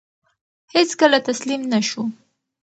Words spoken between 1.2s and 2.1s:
تسلیم نه شو.